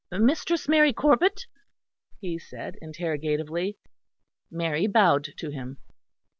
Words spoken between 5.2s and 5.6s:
to